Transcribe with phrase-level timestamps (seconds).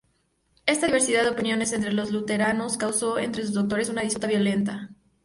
[0.65, 4.89] Esta diversidad de opiniones entre los luteranos causó entre sus doctores una disputa violenta.